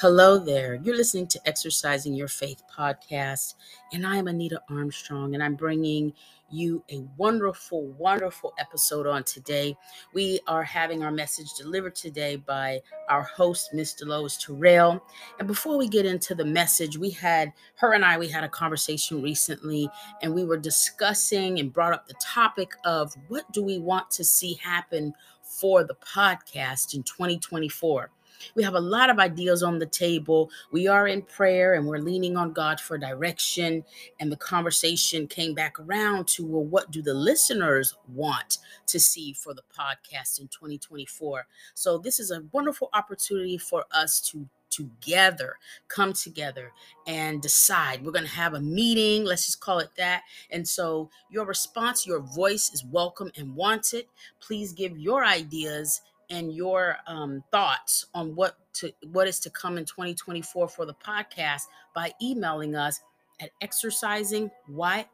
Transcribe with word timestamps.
Hello 0.00 0.38
there. 0.38 0.76
You're 0.76 0.96
listening 0.96 1.26
to 1.28 1.40
Exercising 1.46 2.14
Your 2.14 2.28
Faith 2.28 2.62
podcast, 2.74 3.54
and 3.92 4.06
I 4.06 4.16
am 4.16 4.28
Anita 4.28 4.60
Armstrong, 4.70 5.34
and 5.34 5.42
I'm 5.42 5.54
bringing 5.54 6.12
you 6.50 6.82
a 6.90 7.04
wonderful, 7.16 7.86
wonderful 7.92 8.52
episode 8.58 9.06
on 9.06 9.24
today. 9.24 9.76
We 10.12 10.40
are 10.46 10.64
having 10.64 11.02
our 11.02 11.10
message 11.10 11.52
delivered 11.54 11.94
today 11.94 12.36
by 12.36 12.80
our 13.08 13.22
host, 13.22 13.74
Miss 13.74 13.94
Deloise 13.94 14.44
Terrell. 14.44 15.02
And 15.38 15.46
before 15.46 15.76
we 15.76 15.88
get 15.88 16.06
into 16.06 16.34
the 16.34 16.44
message, 16.44 16.96
we 16.96 17.10
had 17.10 17.52
her 17.76 17.92
and 17.92 18.04
I, 18.04 18.18
we 18.18 18.28
had 18.28 18.44
a 18.44 18.48
conversation 18.48 19.22
recently, 19.22 19.88
and 20.22 20.34
we 20.34 20.44
were 20.44 20.58
discussing 20.58 21.58
and 21.58 21.72
brought 21.72 21.92
up 21.92 22.06
the 22.06 22.14
topic 22.20 22.72
of 22.84 23.14
what 23.28 23.50
do 23.52 23.62
we 23.62 23.78
want 23.78 24.10
to 24.12 24.24
see 24.24 24.54
happen 24.54 25.14
for 25.42 25.84
the 25.84 25.94
podcast 25.94 26.94
in 26.94 27.02
2024. 27.02 28.10
We 28.54 28.62
have 28.62 28.74
a 28.74 28.80
lot 28.80 29.10
of 29.10 29.18
ideas 29.18 29.62
on 29.62 29.78
the 29.78 29.86
table. 29.86 30.50
We 30.70 30.86
are 30.86 31.06
in 31.06 31.22
prayer 31.22 31.74
and 31.74 31.86
we're 31.86 31.98
leaning 31.98 32.36
on 32.36 32.52
God 32.52 32.80
for 32.80 32.98
direction. 32.98 33.84
And 34.18 34.30
the 34.30 34.36
conversation 34.36 35.26
came 35.26 35.54
back 35.54 35.78
around 35.78 36.28
to 36.28 36.46
well, 36.46 36.64
what 36.64 36.90
do 36.90 37.02
the 37.02 37.14
listeners 37.14 37.96
want 38.08 38.58
to 38.86 39.00
see 39.00 39.32
for 39.32 39.54
the 39.54 39.62
podcast 39.76 40.40
in 40.40 40.48
2024? 40.48 41.46
So, 41.74 41.98
this 41.98 42.20
is 42.20 42.30
a 42.30 42.42
wonderful 42.52 42.90
opportunity 42.92 43.58
for 43.58 43.84
us 43.92 44.20
to 44.30 44.48
together, 44.70 45.56
come 45.88 46.12
together 46.12 46.72
and 47.06 47.42
decide. 47.42 48.04
We're 48.04 48.12
going 48.12 48.24
to 48.24 48.30
have 48.30 48.54
a 48.54 48.60
meeting, 48.60 49.24
let's 49.24 49.46
just 49.46 49.60
call 49.60 49.80
it 49.80 49.90
that. 49.96 50.22
And 50.50 50.66
so, 50.66 51.10
your 51.28 51.44
response, 51.44 52.06
your 52.06 52.20
voice 52.20 52.70
is 52.72 52.84
welcome 52.84 53.30
and 53.36 53.54
wanted. 53.54 54.06
Please 54.40 54.72
give 54.72 54.96
your 54.96 55.24
ideas 55.24 56.00
and 56.30 56.52
your 56.52 56.96
um, 57.06 57.42
thoughts 57.50 58.06
on 58.14 58.34
what 58.34 58.56
to 58.74 58.92
what 59.10 59.26
is 59.26 59.40
to 59.40 59.50
come 59.50 59.76
in 59.76 59.84
2024 59.84 60.68
for 60.68 60.86
the 60.86 60.94
podcast 60.94 61.62
by 61.94 62.12
emailing 62.22 62.74
us 62.74 63.00
at 63.40 63.50
exercisingyf 63.62 64.50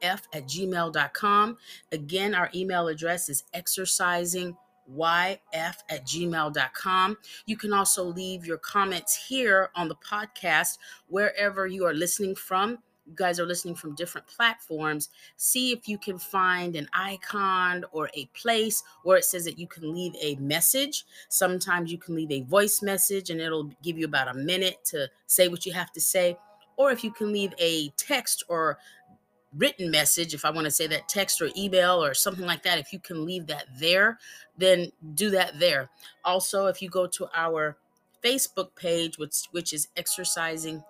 at 0.02 0.22
gmail.com. 0.32 1.56
Again, 1.92 2.34
our 2.34 2.50
email 2.54 2.88
address 2.88 3.28
is 3.28 3.44
exercisingyf 3.54 4.54
at 4.90 6.06
gmail.com. 6.06 7.16
You 7.46 7.56
can 7.56 7.72
also 7.72 8.04
leave 8.04 8.44
your 8.44 8.58
comments 8.58 9.26
here 9.28 9.70
on 9.74 9.88
the 9.88 9.96
podcast 9.96 10.78
wherever 11.08 11.66
you 11.66 11.86
are 11.86 11.94
listening 11.94 12.34
from 12.34 12.78
guys 13.14 13.38
are 13.38 13.46
listening 13.46 13.74
from 13.74 13.94
different 13.94 14.26
platforms, 14.26 15.10
see 15.36 15.72
if 15.72 15.88
you 15.88 15.98
can 15.98 16.18
find 16.18 16.76
an 16.76 16.88
icon 16.92 17.84
or 17.92 18.10
a 18.14 18.26
place 18.34 18.82
where 19.04 19.16
it 19.16 19.24
says 19.24 19.44
that 19.44 19.58
you 19.58 19.66
can 19.66 19.94
leave 19.94 20.14
a 20.20 20.34
message. 20.36 21.04
Sometimes 21.28 21.92
you 21.92 21.98
can 21.98 22.14
leave 22.14 22.30
a 22.30 22.42
voice 22.42 22.82
message 22.82 23.30
and 23.30 23.40
it'll 23.40 23.70
give 23.82 23.98
you 23.98 24.04
about 24.04 24.28
a 24.28 24.34
minute 24.34 24.84
to 24.86 25.08
say 25.26 25.48
what 25.48 25.64
you 25.66 25.72
have 25.72 25.92
to 25.92 26.00
say. 26.00 26.36
Or 26.76 26.90
if 26.90 27.04
you 27.04 27.10
can 27.10 27.32
leave 27.32 27.54
a 27.58 27.88
text 27.90 28.44
or 28.48 28.78
written 29.56 29.90
message, 29.90 30.34
if 30.34 30.44
I 30.44 30.50
want 30.50 30.66
to 30.66 30.70
say 30.70 30.86
that 30.88 31.08
text 31.08 31.40
or 31.40 31.48
email 31.56 32.02
or 32.02 32.12
something 32.12 32.44
like 32.44 32.62
that, 32.64 32.78
if 32.78 32.92
you 32.92 32.98
can 32.98 33.24
leave 33.24 33.46
that 33.46 33.66
there, 33.78 34.18
then 34.58 34.90
do 35.14 35.30
that 35.30 35.58
there. 35.58 35.90
Also, 36.24 36.66
if 36.66 36.82
you 36.82 36.90
go 36.90 37.06
to 37.06 37.28
our 37.34 37.78
Facebook 38.22 38.74
page, 38.74 39.18
which 39.18 39.44
which 39.52 39.72
is 39.72 39.88
exercising 39.96 40.82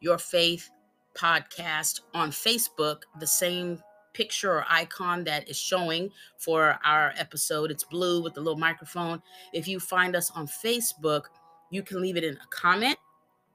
your 0.00 0.18
faith 0.18 0.70
podcast 1.16 2.00
on 2.14 2.30
Facebook, 2.30 3.02
the 3.18 3.26
same 3.26 3.80
picture 4.12 4.52
or 4.52 4.64
icon 4.68 5.24
that 5.24 5.48
is 5.48 5.56
showing 5.56 6.10
for 6.38 6.78
our 6.84 7.12
episode. 7.16 7.70
It's 7.70 7.84
blue 7.84 8.22
with 8.22 8.34
the 8.34 8.40
little 8.40 8.58
microphone. 8.58 9.22
If 9.52 9.68
you 9.68 9.80
find 9.80 10.16
us 10.16 10.30
on 10.32 10.46
Facebook, 10.46 11.24
you 11.70 11.82
can 11.82 12.00
leave 12.00 12.16
it 12.16 12.24
in 12.24 12.34
a 12.34 12.46
comment 12.50 12.96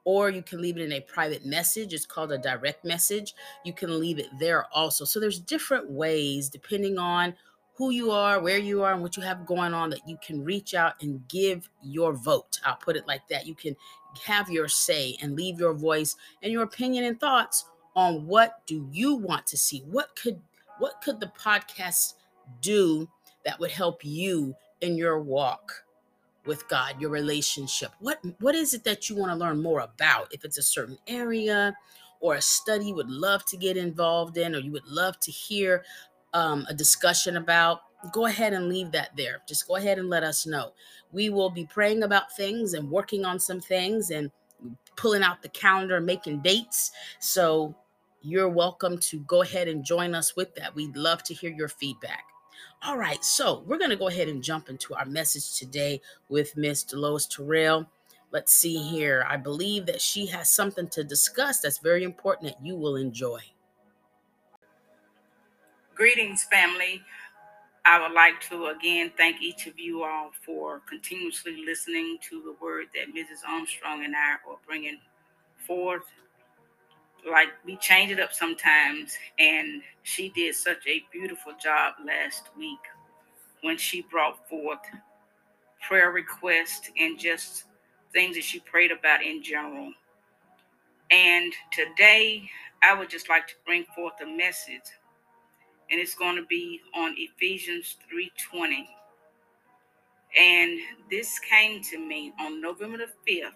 or 0.05 0.29
you 0.29 0.41
can 0.41 0.61
leave 0.61 0.77
it 0.77 0.83
in 0.83 0.93
a 0.93 1.01
private 1.01 1.45
message. 1.45 1.93
It's 1.93 2.05
called 2.05 2.31
a 2.31 2.37
direct 2.37 2.85
message. 2.85 3.33
You 3.63 3.73
can 3.73 3.99
leave 3.99 4.19
it 4.19 4.27
there 4.39 4.65
also. 4.71 5.03
So 5.03 5.19
there's 5.19 5.39
different 5.39 5.89
ways 5.89 6.49
depending 6.49 6.97
on 6.97 7.35
who 7.75 7.89
you 7.89 8.11
are, 8.11 8.39
where 8.39 8.57
you 8.57 8.83
are, 8.83 8.93
and 8.93 9.01
what 9.01 9.17
you 9.17 9.23
have 9.23 9.45
going 9.45 9.73
on 9.73 9.89
that 9.89 10.07
you 10.07 10.17
can 10.25 10.43
reach 10.43 10.73
out 10.73 10.93
and 11.01 11.27
give 11.27 11.69
your 11.83 12.13
vote. 12.13 12.59
I'll 12.63 12.77
put 12.77 12.95
it 12.95 13.07
like 13.07 13.27
that. 13.29 13.45
You 13.45 13.53
can 13.53 13.75
have 14.25 14.49
your 14.49 14.67
say 14.67 15.17
and 15.21 15.35
leave 15.35 15.59
your 15.59 15.73
voice 15.73 16.15
and 16.41 16.51
your 16.51 16.63
opinion 16.63 17.03
and 17.03 17.19
thoughts 17.19 17.65
on 17.95 18.25
what 18.25 18.65
do 18.65 18.87
you 18.91 19.15
want 19.15 19.45
to 19.47 19.57
see? 19.57 19.83
What 19.89 20.15
could 20.15 20.39
what 20.79 21.01
could 21.01 21.19
the 21.19 21.31
podcast 21.39 22.13
do 22.61 23.09
that 23.45 23.59
would 23.59 23.71
help 23.71 24.03
you 24.03 24.55
in 24.81 24.97
your 24.97 25.21
walk 25.21 25.85
with 26.45 26.67
God, 26.67 26.99
your 26.99 27.09
relationship? 27.09 27.91
What 27.99 28.19
what 28.39 28.55
is 28.55 28.73
it 28.73 28.83
that 28.85 29.09
you 29.09 29.15
want 29.15 29.31
to 29.31 29.37
learn 29.37 29.61
more 29.61 29.81
about? 29.81 30.33
If 30.33 30.45
it's 30.45 30.57
a 30.57 30.63
certain 30.63 30.97
area 31.07 31.75
or 32.21 32.35
a 32.35 32.41
study 32.41 32.87
you 32.87 32.95
would 32.95 33.09
love 33.09 33.45
to 33.45 33.57
get 33.57 33.77
involved 33.77 34.37
in 34.37 34.55
or 34.55 34.59
you 34.59 34.71
would 34.71 34.87
love 34.87 35.19
to 35.19 35.31
hear 35.31 35.83
um, 36.35 36.67
a 36.69 36.73
discussion 36.73 37.37
about, 37.37 37.81
go 38.11 38.25
ahead 38.25 38.53
and 38.53 38.69
leave 38.69 38.91
that 38.91 39.09
there. 39.15 39.41
Just 39.47 39.67
go 39.67 39.77
ahead 39.77 39.97
and 39.97 40.09
let 40.09 40.23
us 40.23 40.45
know. 40.45 40.73
We 41.11 41.29
will 41.29 41.49
be 41.49 41.65
praying 41.65 42.03
about 42.03 42.35
things 42.35 42.73
and 42.73 42.91
working 42.91 43.25
on 43.25 43.39
some 43.39 43.61
things 43.61 44.11
and 44.11 44.29
pulling 44.97 45.23
out 45.23 45.41
the 45.41 45.49
calendar, 45.49 45.99
making 46.01 46.41
dates. 46.41 46.91
So 47.19 47.73
you're 48.21 48.49
welcome 48.49 48.97
to 48.97 49.19
go 49.21 49.41
ahead 49.41 49.69
and 49.69 49.83
join 49.83 50.13
us 50.13 50.35
with 50.35 50.53
that. 50.55 50.75
We'd 50.75 50.97
love 50.97 51.23
to 51.23 51.33
hear 51.33 51.51
your 51.51 51.69
feedback. 51.69 52.25
All 52.83 52.97
right, 52.97 53.23
so 53.23 53.63
we're 53.65 53.77
going 53.77 53.89
to 53.91 53.95
go 53.95 54.09
ahead 54.09 54.27
and 54.27 54.43
jump 54.43 54.69
into 54.69 54.93
our 54.93 55.05
message 55.05 55.57
today 55.57 56.01
with 56.29 56.57
Miss 56.57 56.83
Deloise 56.83 57.33
Terrell. 57.33 57.87
Let's 58.31 58.53
see 58.53 58.77
here. 58.77 59.25
I 59.27 59.37
believe 59.37 59.85
that 59.85 60.01
she 60.01 60.25
has 60.27 60.49
something 60.49 60.89
to 60.89 61.03
discuss 61.03 61.61
that's 61.61 61.79
very 61.79 62.03
important 62.03 62.51
that 62.51 62.65
you 62.65 62.75
will 62.75 62.97
enjoy. 62.97 63.39
Greetings, 65.95 66.43
family. 66.43 67.01
I 67.85 68.01
would 68.01 68.13
like 68.13 68.41
to 68.49 68.65
again 68.65 69.13
thank 69.15 69.41
each 69.41 69.65
of 69.65 69.79
you 69.79 70.03
all 70.03 70.31
for 70.45 70.81
continuously 70.89 71.63
listening 71.65 72.17
to 72.29 72.41
the 72.41 72.53
word 72.61 72.87
that 72.93 73.15
Mrs. 73.15 73.47
Armstrong 73.47 74.03
and 74.03 74.13
I 74.13 74.33
are 74.33 74.57
bringing 74.67 74.97
forth. 75.65 76.03
Like 77.25 77.47
we 77.63 77.77
change 77.77 78.11
it 78.11 78.19
up 78.19 78.33
sometimes, 78.33 79.17
and 79.39 79.81
she 80.03 80.27
did 80.35 80.55
such 80.55 80.85
a 80.85 81.05
beautiful 81.13 81.53
job 81.63 81.93
last 82.05 82.49
week 82.57 82.81
when 83.61 83.77
she 83.77 84.01
brought 84.01 84.49
forth 84.49 84.79
prayer 85.87 86.11
requests 86.11 86.89
and 86.99 87.17
just 87.17 87.63
things 88.11 88.35
that 88.35 88.43
she 88.43 88.59
prayed 88.59 88.91
about 88.91 89.23
in 89.23 89.41
general. 89.41 89.93
And 91.09 91.53
today, 91.71 92.49
I 92.83 92.93
would 92.93 93.09
just 93.09 93.29
like 93.29 93.47
to 93.47 93.53
bring 93.65 93.85
forth 93.95 94.15
a 94.21 94.25
message 94.25 94.91
and 95.91 95.99
it's 95.99 96.15
going 96.15 96.35
to 96.35 96.45
be 96.45 96.81
on 96.95 97.15
Ephesians 97.17 97.97
3:20. 98.11 98.87
And 100.37 100.79
this 101.09 101.39
came 101.39 101.81
to 101.83 101.97
me 101.97 102.33
on 102.39 102.61
November 102.61 102.97
the 102.97 103.31
5th. 103.31 103.53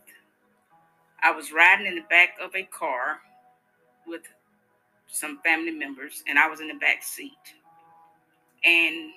I 1.22 1.32
was 1.32 1.52
riding 1.52 1.88
in 1.88 1.96
the 1.96 2.06
back 2.10 2.38
of 2.42 2.56
a 2.56 2.64
car 2.64 3.20
with 4.08 4.22
some 5.08 5.40
family 5.44 5.72
members, 5.72 6.24
and 6.28 6.40
I 6.40 6.48
was 6.48 6.62
in 6.62 6.68
the 6.70 6.76
back 6.76 7.04
seat. 7.04 7.34
And 8.64 9.12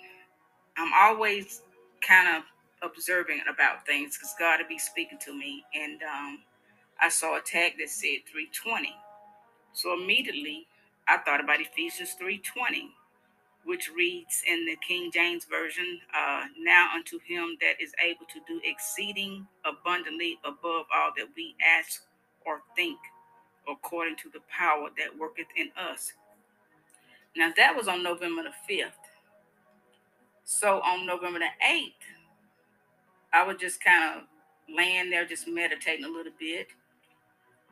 I'm 0.76 0.92
always 0.94 1.62
kind 2.06 2.36
of 2.36 2.44
observing 2.82 3.42
about 3.48 3.86
things 3.86 4.16
because 4.16 4.34
God 4.38 4.60
will 4.60 4.68
be 4.68 4.78
speaking 4.78 5.18
to 5.24 5.34
me. 5.34 5.64
And 5.74 6.02
um, 6.02 6.38
I 7.00 7.08
saw 7.08 7.36
a 7.36 7.40
tag 7.40 7.74
that 7.78 7.90
said 7.90 8.26
320. 8.30 8.92
So 9.72 9.94
immediately 9.94 10.66
I 11.08 11.18
thought 11.18 11.40
about 11.42 11.60
Ephesians 11.60 12.12
320 12.18 12.90
which 13.64 13.90
reads 13.96 14.42
in 14.46 14.66
the 14.66 14.76
King 14.86 15.10
James 15.12 15.44
Version, 15.44 16.00
uh, 16.16 16.44
Now 16.58 16.88
unto 16.94 17.18
him 17.20 17.56
that 17.60 17.80
is 17.80 17.92
able 18.04 18.26
to 18.26 18.40
do 18.46 18.60
exceeding 18.64 19.46
abundantly 19.64 20.38
above 20.44 20.86
all 20.94 21.12
that 21.16 21.28
we 21.36 21.54
ask 21.64 22.02
or 22.44 22.62
think, 22.76 22.98
according 23.68 24.16
to 24.16 24.30
the 24.30 24.40
power 24.50 24.88
that 24.98 25.18
worketh 25.18 25.46
in 25.56 25.70
us. 25.76 26.12
Now 27.36 27.52
that 27.56 27.76
was 27.76 27.88
on 27.88 28.02
November 28.02 28.42
the 28.44 28.74
5th. 28.74 28.92
So 30.44 30.80
on 30.80 31.06
November 31.06 31.38
the 31.38 31.66
8th, 31.66 31.92
I 33.32 33.44
was 33.44 33.56
just 33.58 33.82
kind 33.82 34.16
of 34.18 34.24
laying 34.68 35.10
there, 35.10 35.24
just 35.24 35.48
meditating 35.48 36.04
a 36.04 36.08
little 36.08 36.32
bit. 36.38 36.68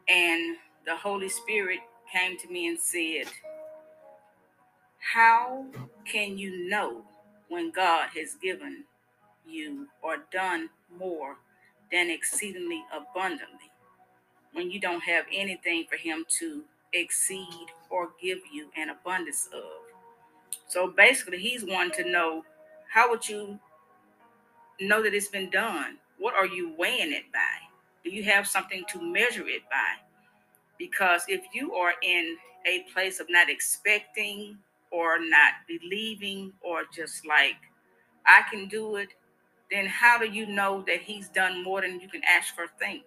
And 0.09 0.57
the 0.87 0.97
Holy 0.97 1.29
Spirit 1.29 1.81
came 2.13 2.39
to 2.39 2.49
me 2.49 2.69
and 2.69 2.79
said, 2.79 3.27
how 5.01 5.67
can 6.05 6.39
you 6.39 6.69
know 6.69 7.03
when 7.49 7.71
God 7.71 8.11
has 8.17 8.35
given 8.35 8.85
you 9.47 9.89
or 10.03 10.19
done 10.31 10.71
more 10.99 11.37
than 11.91 12.11
exceedingly 12.11 12.85
abundantly 12.93 13.71
when 14.53 14.71
you 14.71 14.81
don't 14.81 15.03
have 15.03 15.25
anything 15.33 15.87
for 15.89 15.97
Him 15.97 16.25
to 16.39 16.63
exceed 16.93 17.67
or 17.89 18.11
give 18.23 18.39
you 18.53 18.69
an 18.77 18.91
abundance 18.91 19.49
of? 19.53 19.63
So 20.69 20.89
basically, 20.89 21.39
He's 21.39 21.65
wanting 21.65 22.05
to 22.05 22.11
know 22.11 22.45
how 22.93 23.11
would 23.11 23.29
you 23.29 23.59
know 24.81 25.03
that 25.03 25.15
it's 25.15 25.29
been 25.29 25.51
done? 25.51 25.99
What 26.19 26.35
are 26.35 26.47
you 26.47 26.75
weighing 26.77 27.13
it 27.13 27.33
by? 27.33 27.69
Do 28.05 28.11
you 28.11 28.23
have 28.25 28.47
something 28.47 28.85
to 28.93 29.01
measure 29.01 29.47
it 29.47 29.63
by? 29.71 30.03
Because 30.79 31.23
if 31.29 31.43
you 31.53 31.75
are 31.75 31.95
in 32.03 32.37
a 32.67 32.85
place 32.93 33.21
of 33.21 33.27
not 33.31 33.51
expecting 33.51 34.59
or 34.91 35.19
not 35.19 35.55
believing 35.69 36.53
or 36.61 36.83
just 36.95 37.27
like, 37.27 37.57
I 38.27 38.43
can 38.51 38.69
do 38.69 38.97
it, 38.97 39.09
then 39.71 39.87
how 39.87 40.19
do 40.19 40.27
you 40.27 40.47
know 40.47 40.85
that 40.87 41.01
He's 41.03 41.29
done 41.29 41.63
more 41.65 41.81
than 41.81 42.01
you 42.01 42.09
can 42.09 42.23
ask 42.25 42.55
or 42.59 42.67
think? 42.79 43.05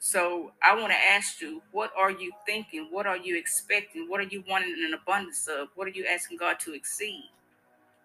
So 0.00 0.52
I 0.62 0.74
want 0.76 0.92
to 0.92 0.98
ask 0.98 1.40
you, 1.40 1.62
what 1.72 1.90
are 1.96 2.10
you 2.10 2.30
thinking? 2.46 2.88
What 2.90 3.06
are 3.06 3.16
you 3.16 3.36
expecting? 3.36 4.08
What 4.08 4.20
are 4.20 4.24
you 4.24 4.44
wanting 4.48 4.76
an 4.86 4.94
abundance 4.94 5.48
of? 5.48 5.68
What 5.74 5.88
are 5.88 5.92
you 5.92 6.06
asking 6.06 6.38
God 6.38 6.60
to 6.60 6.74
exceed? 6.74 7.30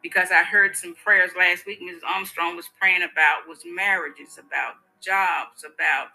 Because 0.02 0.32
I 0.32 0.44
heard 0.44 0.76
some 0.76 0.96
prayers 0.96 1.32
last 1.38 1.66
week, 1.66 1.82
Mrs. 1.82 2.08
Armstrong 2.08 2.56
was 2.56 2.70
praying 2.80 3.04
about 3.04 3.48
was 3.48 3.60
marriages, 3.66 4.40
about 4.40 4.76
jobs, 5.02 5.64
about 5.64 6.08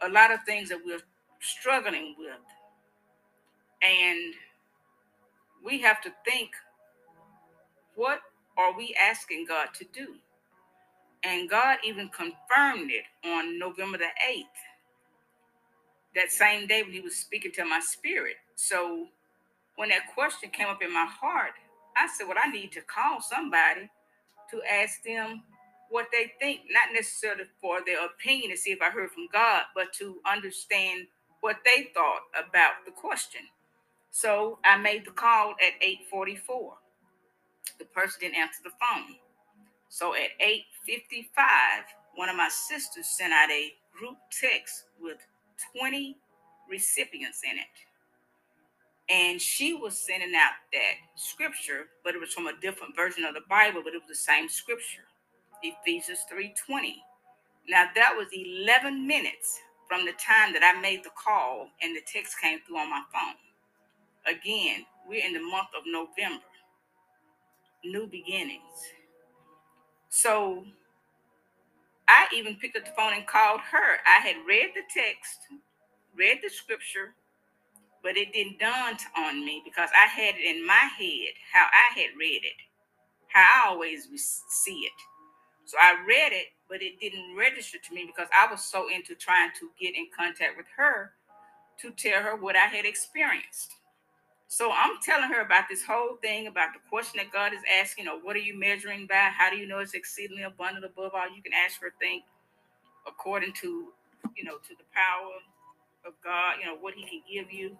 a 0.00 0.08
lot 0.08 0.32
of 0.32 0.40
things 0.44 0.70
that 0.70 0.80
we're 0.84 1.02
struggling 1.40 2.14
with. 2.18 2.30
And 3.82 4.34
we 5.64 5.80
have 5.82 6.00
to 6.02 6.12
think, 6.24 6.50
what 7.96 8.20
are 8.58 8.76
we 8.76 8.96
asking 9.00 9.46
God 9.48 9.68
to 9.74 9.86
do? 9.92 10.16
And 11.24 11.50
God 11.50 11.78
even 11.84 12.08
confirmed 12.10 12.90
it 12.90 13.04
on 13.28 13.58
November 13.58 13.98
the 13.98 14.04
8th 14.04 14.44
that 16.14 16.32
same 16.32 16.66
day 16.66 16.82
when 16.82 16.92
he 16.92 17.00
was 17.00 17.16
speaking 17.16 17.52
to 17.52 17.64
my 17.64 17.80
spirit. 17.80 18.36
So 18.56 19.06
when 19.76 19.90
that 19.90 20.14
question 20.14 20.50
came 20.50 20.68
up 20.68 20.82
in 20.82 20.92
my 20.92 21.06
heart, 21.06 21.52
I 21.96 22.08
said, 22.08 22.28
Well, 22.28 22.38
I 22.42 22.50
need 22.50 22.72
to 22.72 22.82
call 22.82 23.20
somebody 23.22 23.90
to 24.50 24.62
ask 24.70 25.02
them 25.04 25.42
what 25.90 26.06
they 26.12 26.32
think, 26.40 26.62
not 26.70 26.94
necessarily 26.94 27.44
for 27.60 27.80
their 27.86 28.04
opinion 28.06 28.50
to 28.50 28.56
see 28.56 28.72
if 28.72 28.82
I 28.82 28.90
heard 28.90 29.10
from 29.10 29.28
God, 29.32 29.64
but 29.74 29.92
to 29.94 30.18
understand 30.30 31.06
what 31.40 31.58
they 31.64 31.90
thought 31.94 32.22
about 32.38 32.84
the 32.86 32.92
question. 32.92 33.42
So 34.12 34.58
I 34.62 34.76
made 34.76 35.06
the 35.06 35.10
call 35.10 35.52
at 35.52 35.82
844. 35.82 36.74
The 37.78 37.86
person 37.86 38.20
didn't 38.20 38.36
answer 38.36 38.60
the 38.62 38.70
phone. 38.70 39.16
So 39.88 40.14
at 40.14 40.36
855, 40.38 41.32
one 42.16 42.28
of 42.28 42.36
my 42.36 42.50
sisters 42.50 43.06
sent 43.06 43.32
out 43.32 43.50
a 43.50 43.72
group 43.98 44.18
text 44.30 44.84
with 45.00 45.16
20 45.78 46.18
recipients 46.70 47.40
in 47.42 47.58
it. 47.58 47.74
And 49.08 49.40
she 49.40 49.72
was 49.74 49.98
sending 49.98 50.34
out 50.34 50.52
that 50.74 50.94
scripture, 51.16 51.86
but 52.04 52.14
it 52.14 52.20
was 52.20 52.34
from 52.34 52.48
a 52.48 52.60
different 52.60 52.94
version 52.94 53.24
of 53.24 53.32
the 53.32 53.40
Bible, 53.48 53.80
but 53.82 53.94
it 53.94 54.02
was 54.02 54.08
the 54.08 54.14
same 54.14 54.48
scripture. 54.48 55.08
Ephesians 55.62 56.20
3:20. 56.30 57.02
Now 57.66 57.88
that 57.94 58.14
was 58.14 58.28
11 58.32 59.06
minutes 59.06 59.58
from 59.88 60.04
the 60.04 60.12
time 60.12 60.52
that 60.52 60.62
I 60.62 60.78
made 60.80 61.02
the 61.02 61.10
call 61.10 61.70
and 61.80 61.96
the 61.96 62.02
text 62.02 62.38
came 62.40 62.60
through 62.60 62.78
on 62.78 62.90
my 62.90 63.02
phone. 63.12 63.51
Again, 64.26 64.86
we're 65.08 65.24
in 65.24 65.32
the 65.32 65.40
month 65.40 65.68
of 65.76 65.82
November. 65.86 66.44
New 67.84 68.06
beginnings. 68.06 68.62
So 70.10 70.64
I 72.08 72.28
even 72.34 72.56
picked 72.56 72.76
up 72.76 72.84
the 72.84 72.92
phone 72.96 73.14
and 73.14 73.26
called 73.26 73.60
her. 73.60 73.98
I 74.06 74.20
had 74.20 74.36
read 74.46 74.70
the 74.74 74.82
text, 74.94 75.40
read 76.16 76.38
the 76.42 76.50
scripture, 76.50 77.14
but 78.02 78.16
it 78.16 78.32
didn't 78.32 78.60
dawn 78.60 78.96
on 79.16 79.44
me 79.44 79.62
because 79.64 79.90
I 79.94 80.06
had 80.06 80.34
it 80.36 80.56
in 80.56 80.66
my 80.66 80.88
head 80.98 81.34
how 81.52 81.66
I 81.66 81.98
had 81.98 82.10
read 82.18 82.42
it, 82.44 82.60
how 83.28 83.40
I 83.40 83.68
always 83.70 84.08
see 84.48 84.80
it. 84.80 84.92
So 85.64 85.76
I 85.80 85.96
read 86.06 86.32
it, 86.32 86.48
but 86.68 86.82
it 86.82 87.00
didn't 87.00 87.36
register 87.36 87.78
to 87.78 87.94
me 87.94 88.04
because 88.06 88.28
I 88.36 88.50
was 88.50 88.64
so 88.64 88.88
into 88.94 89.14
trying 89.14 89.50
to 89.60 89.70
get 89.80 89.96
in 89.96 90.08
contact 90.16 90.56
with 90.56 90.66
her 90.76 91.12
to 91.80 91.90
tell 91.92 92.22
her 92.22 92.36
what 92.36 92.56
I 92.56 92.66
had 92.66 92.84
experienced. 92.84 93.76
So 94.52 94.70
I'm 94.70 95.00
telling 95.02 95.30
her 95.30 95.40
about 95.40 95.64
this 95.70 95.82
whole 95.82 96.16
thing 96.20 96.46
about 96.46 96.74
the 96.74 96.80
question 96.90 97.16
that 97.16 97.32
God 97.32 97.54
is 97.54 97.62
asking, 97.80 98.06
or 98.06 98.20
what 98.20 98.36
are 98.36 98.38
you 98.38 98.52
measuring 98.54 99.06
by? 99.06 99.30
How 99.34 99.48
do 99.48 99.56
you 99.56 99.66
know 99.66 99.78
it's 99.78 99.94
exceedingly 99.94 100.42
abundant 100.42 100.84
above 100.84 101.12
all 101.14 101.34
you 101.34 101.40
can 101.40 101.54
ask 101.54 101.80
for, 101.80 101.88
think, 101.98 102.24
according 103.06 103.54
to, 103.62 103.88
you 104.36 104.44
know, 104.44 104.58
to 104.58 104.74
the 104.76 104.84
power 104.92 105.32
of 106.04 106.12
God, 106.22 106.56
you 106.60 106.66
know, 106.66 106.76
what 106.78 106.92
He 106.92 107.06
can 107.06 107.22
give 107.26 107.50
you. 107.50 107.78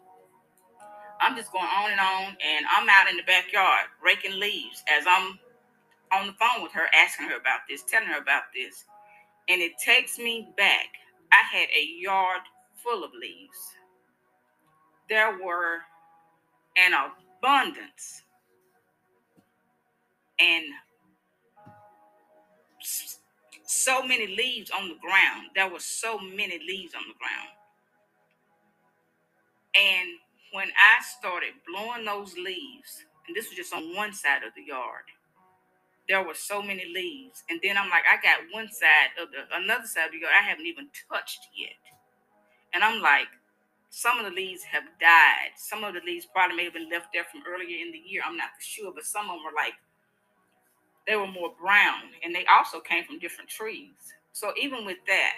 I'm 1.21 1.37
just 1.37 1.53
going 1.53 1.67
on 1.67 1.91
and 1.91 2.01
on, 2.01 2.39
and 2.43 2.65
I'm 2.75 2.89
out 2.89 3.11
in 3.11 3.19
the 3.19 3.23
backyard 3.25 3.89
raking 4.03 4.41
leaves 4.41 4.83
as 4.91 5.05
I'm 5.07 5.39
on 6.11 6.27
the 6.27 6.33
phone 6.33 6.63
with 6.63 6.73
her, 6.73 6.89
asking 6.95 7.29
her 7.29 7.37
about 7.37 7.69
this, 7.69 7.83
telling 7.83 8.09
her 8.09 8.19
about 8.19 8.45
this. 8.55 8.87
And 9.51 9.61
it 9.61 9.73
takes 9.77 10.17
me 10.17 10.49
back. 10.57 10.87
I 11.33 11.43
had 11.53 11.69
a 11.69 11.85
yard 12.01 12.41
full 12.83 13.05
of 13.05 13.11
leaves. 13.13 13.59
There 15.11 15.37
were 15.45 15.81
an 16.77 16.93
abundance 16.95 18.23
and 20.39 20.65
so 23.65 24.03
many 24.03 24.27
leaves 24.27 24.71
on 24.71 24.89
the 24.89 24.97
ground. 24.97 25.51
There 25.55 25.69
were 25.69 25.81
so 25.81 26.19
many 26.19 26.59
leaves 26.59 26.95
on 26.95 27.03
the 27.09 27.15
ground. 27.19 27.53
And 29.75 30.09
when 30.53 30.69
I 30.69 31.03
started 31.19 31.55
blowing 31.67 32.05
those 32.05 32.35
leaves, 32.37 33.05
and 33.27 33.35
this 33.35 33.49
was 33.49 33.57
just 33.57 33.73
on 33.73 33.95
one 33.95 34.13
side 34.13 34.43
of 34.43 34.53
the 34.55 34.63
yard, 34.63 35.05
there 36.09 36.23
were 36.27 36.35
so 36.35 36.61
many 36.61 36.85
leaves. 36.93 37.43
And 37.49 37.61
then 37.63 37.79
I'm 37.79 37.89
like, 37.89 38.05
I 38.07 38.21
got 38.23 38.41
one 38.53 38.69
side 38.71 39.17
of 39.21 39.29
the 39.31 39.57
another 39.57 39.87
side 39.87 40.07
of 40.07 40.13
the 40.13 40.19
yard 40.19 40.35
I 40.39 40.49
haven't 40.49 40.67
even 40.67 40.89
touched 41.09 41.49
yet. 41.57 41.79
And 42.75 42.85
I'm 42.85 43.01
like, 43.01 43.29
some 43.95 44.19
of 44.19 44.25
the 44.25 44.33
leaves 44.33 44.63
have 44.65 44.85
died. 44.99 45.53
Some 45.55 45.85
of 45.85 45.93
the 45.93 46.01
leaves 46.01 46.25
probably 46.25 46.57
may 46.57 46.65
have 46.65 46.73
been 46.73 46.89
left 46.89 47.09
there 47.13 47.25
from 47.31 47.43
earlier 47.47 47.77
in 47.77 47.93
the 47.93 47.99
year. 47.99 48.23
I'm 48.25 48.39
not 48.39 48.49
sure, 48.59 48.91
but 48.95 49.05
some 49.05 49.29
of 49.29 49.37
them 49.37 49.45
were 49.45 49.55
like 49.55 49.75
they 51.07 51.15
were 51.15 51.27
more 51.27 51.53
brown, 51.61 52.09
and 52.25 52.35
they 52.35 52.47
also 52.47 52.81
came 52.81 53.05
from 53.05 53.19
different 53.19 53.51
trees. 53.51 53.93
So 54.33 54.55
even 54.59 54.87
with 54.87 54.97
that, 55.09 55.35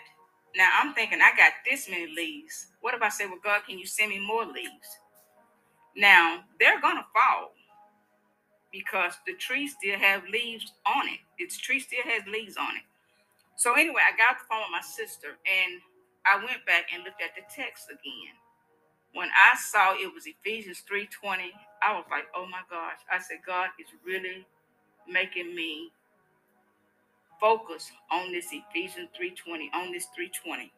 now 0.54 0.70
I'm 0.78 0.94
thinking 0.94 1.18
I 1.20 1.36
got 1.36 1.52
this 1.68 1.88
many 1.88 2.06
leaves. 2.14 2.68
What 2.80 2.94
if 2.94 3.02
I 3.02 3.08
say, 3.08 3.26
"Well, 3.26 3.40
God, 3.42 3.64
can 3.66 3.76
you 3.76 3.86
send 3.86 4.10
me 4.10 4.20
more 4.20 4.44
leaves?" 4.44 5.00
Now 5.96 6.44
they're 6.60 6.80
gonna 6.80 7.06
fall 7.12 7.54
because 8.70 9.18
the 9.26 9.34
tree 9.34 9.66
still 9.66 9.98
have 9.98 10.28
leaves 10.28 10.72
on 10.86 11.08
it. 11.08 11.20
Its 11.38 11.58
tree 11.58 11.80
still 11.80 12.04
has 12.04 12.24
leaves 12.28 12.56
on 12.56 12.76
it. 12.76 12.84
So 13.56 13.75
anyway, 13.75 14.02
I 14.06 14.16
got 14.16 14.38
the 14.38 14.44
phone 14.44 14.61
with 14.61 14.70
my 14.70 14.80
sister, 14.80 15.38
and 15.44 15.82
I 16.25 16.37
went 16.37 16.64
back 16.66 16.92
and 16.92 17.02
looked 17.02 17.20
at 17.20 17.34
the 17.34 17.42
text 17.52 17.90
again 17.90 18.37
when 19.14 19.28
I 19.30 19.56
saw 19.56 19.94
it 19.94 20.12
was 20.14 20.26
Ephesians 20.26 20.83
3:20, 20.88 21.52
I 21.83 21.94
was 21.94 22.04
like, 22.11 22.26
"Oh 22.35 22.47
my 22.47 22.62
gosh." 22.71 22.99
I 23.11 23.18
said, 23.18 23.42
"God 23.47 23.71
is 23.78 23.88
really 24.04 24.47
making 25.09 25.54
me 25.54 25.92
focus 27.40 27.90
on 28.11 28.33
this 28.33 28.52
Ephesians 28.52 29.11
3:20, 29.16 29.71
on 29.73 29.92
this 29.92 30.06
3:20." 30.16 30.73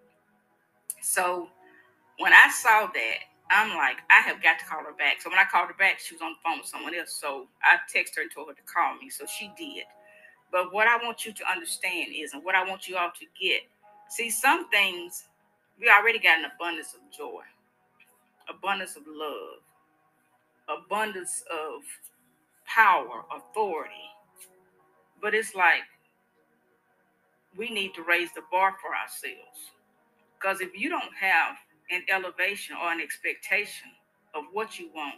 So, 1.02 1.50
when 2.19 2.33
I 2.33 2.50
saw 2.50 2.87
that, 2.88 3.19
I'm 3.50 3.76
like, 3.76 3.99
I 4.11 4.21
have 4.21 4.43
got 4.43 4.59
to 4.59 4.64
call 4.66 4.85
her 4.85 4.93
back. 4.93 5.21
So 5.23 5.31
when 5.31 5.38
I 5.38 5.45
called 5.45 5.69
her 5.69 5.75
back, 5.75 6.00
she 6.00 6.14
was 6.14 6.23
on 6.23 6.33
the 6.33 6.38
phone 6.45 6.59
with 6.59 6.66
someone 6.69 6.95
else. 6.95 7.12
So 7.12 7.49
I 7.62 7.78
texted 7.93 8.16
her 8.16 8.23
and 8.23 8.31
told 8.33 8.49
her 8.49 8.55
to 8.55 8.62
call 8.62 8.97
me. 8.97 9.11
So 9.11 9.26
she 9.26 9.52
did. 9.57 9.85
But 10.52 10.73
what 10.73 10.88
I 10.88 10.97
want 11.05 11.26
you 11.26 11.33
to 11.33 11.50
understand 11.50 12.12
is, 12.14 12.33
and 12.33 12.45
what 12.45 12.55
I 12.55 12.69
want 12.69 12.88
you 12.88 12.97
all 12.97 13.11
to 13.11 13.26
get, 13.40 13.62
see, 14.09 14.31
some 14.31 14.69
things 14.71 15.26
we 15.81 15.90
already 15.90 16.19
got 16.19 16.38
an 16.38 16.47
abundance 16.47 16.95
of 16.95 17.00
joy 17.16 17.43
abundance 18.49 18.97
of 18.97 19.03
love, 19.07 19.61
abundance 20.69 21.43
of 21.50 21.83
power, 22.67 23.25
authority. 23.35 23.93
But 25.21 25.35
it's 25.35 25.55
like 25.55 25.83
we 27.57 27.71
need 27.71 27.95
to 27.95 28.03
raise 28.03 28.33
the 28.35 28.43
bar 28.50 28.75
for 28.81 28.95
ourselves. 28.95 29.73
Because 30.38 30.61
if 30.61 30.79
you 30.79 30.88
don't 30.88 31.15
have 31.19 31.57
an 31.91 32.03
elevation 32.11 32.76
or 32.76 32.93
an 32.93 33.00
expectation 33.00 33.88
of 34.35 34.45
what 34.53 34.79
you 34.79 34.91
want, 34.95 35.17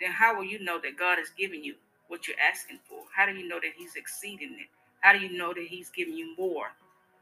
then 0.00 0.10
how 0.10 0.36
will 0.36 0.44
you 0.44 0.62
know 0.64 0.80
that 0.80 0.98
God 0.98 1.18
is 1.18 1.30
giving 1.38 1.62
you 1.62 1.74
what 2.08 2.26
you're 2.26 2.36
asking 2.40 2.80
for? 2.88 3.04
How 3.14 3.26
do 3.26 3.32
you 3.32 3.48
know 3.48 3.60
that 3.60 3.72
He's 3.76 3.94
exceeding 3.96 4.56
it? 4.58 4.66
How 5.00 5.12
do 5.12 5.18
you 5.18 5.36
know 5.36 5.54
that 5.54 5.66
He's 5.68 5.90
giving 5.90 6.16
you 6.16 6.34
more 6.36 6.68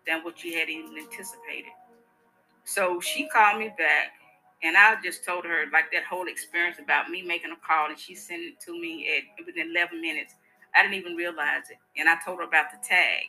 than 0.07 0.25
what 0.25 0.43
you 0.43 0.59
had 0.59 0.69
even 0.71 0.97
anticipated? 0.97 1.73
So 2.65 3.01
she 3.01 3.29
called 3.29 3.59
me 3.59 3.69
back 3.79 4.13
and 4.63 4.77
I 4.77 4.97
just 5.03 5.25
told 5.25 5.45
her 5.45 5.65
like 5.73 5.93
that 5.93 6.05
whole 6.05 6.27
experience 6.27 6.79
about 6.83 7.11
me 7.11 7.23
making 7.23 7.53
a 7.53 7.67
call 7.67 7.91
and 7.91 7.99
she 7.99 8.15
sent 8.15 8.43
it 8.43 8.61
to 8.67 8.73
me 8.73 9.09
at 9.17 9.47
within 9.47 9.71
11 9.71 10.01
minutes. 10.01 10.35
I 10.75 10.83
didn't 10.83 10.95
even 10.97 11.15
realize 11.15 11.71
it. 11.71 11.79
And 11.97 12.09
I 12.09 12.17
told 12.25 12.39
her 12.39 12.45
about 12.45 12.67
the 12.71 12.79
tag. 12.87 13.25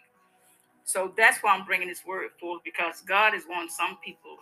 So 0.83 1.13
that's 1.15 1.39
why 1.43 1.53
I'm 1.53 1.65
bringing 1.65 1.88
this 1.88 2.03
word 2.05 2.31
forth 2.39 2.63
because 2.65 3.01
God 3.07 3.36
is 3.36 3.43
wanting 3.48 3.69
some 3.69 3.98
people 4.03 4.38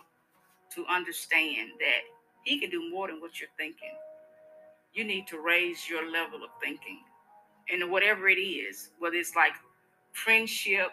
to 0.74 0.86
understand 0.86 1.70
that 1.78 2.02
He 2.44 2.58
can 2.58 2.70
do 2.70 2.90
more 2.90 3.08
than 3.08 3.20
what 3.20 3.38
you're 3.38 3.50
thinking. 3.58 3.92
You 4.94 5.04
need 5.04 5.26
to 5.28 5.40
raise 5.40 5.88
your 5.88 6.10
level 6.10 6.42
of 6.42 6.50
thinking. 6.62 7.00
And 7.70 7.90
whatever 7.90 8.28
it 8.28 8.40
is, 8.40 8.90
whether 8.98 9.16
it's 9.16 9.36
like 9.36 9.52
friendship, 10.12 10.88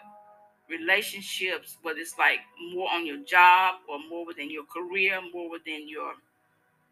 relationships, 0.68 1.78
whether 1.82 2.00
it's 2.00 2.18
like 2.18 2.40
more 2.74 2.90
on 2.90 3.06
your 3.06 3.18
job 3.24 3.76
or 3.88 3.98
more 4.10 4.26
within 4.26 4.50
your 4.50 4.64
career, 4.64 5.20
more 5.32 5.50
within 5.50 5.88
your 5.88 6.12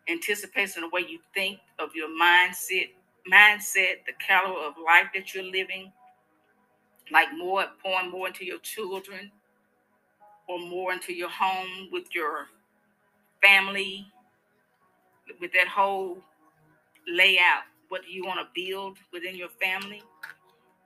anticipation 0.09 0.83
the 0.83 0.89
way 0.91 1.05
you 1.09 1.19
think 1.35 1.59
of 1.79 1.91
your 1.95 2.09
mindset, 2.09 2.91
mindset, 3.33 4.05
the 4.07 4.13
caliber 4.27 4.61
of 4.61 4.75
life 4.85 5.07
that 5.15 5.35
you're 5.35 5.45
living, 5.45 5.93
like 7.11 7.29
more 7.37 7.65
pouring 7.83 8.11
more 8.11 8.29
into 8.29 8.45
your 8.45 8.59
children 8.59 9.31
or 10.49 10.59
more 10.59 10.93
into 10.93 11.13
your 11.13 11.31
home 11.31 11.89
with 11.93 12.05
your 12.15 12.47
family, 13.43 14.07
with 15.41 15.53
that 15.53 15.69
whole 15.69 16.19
layout. 17.09 17.65
What 17.89 18.03
do 18.05 18.13
you 18.13 18.25
want 18.25 18.41
to 18.41 18.47
build 18.55 18.99
within 19.13 19.37
your 19.37 19.51
family? 19.61 20.03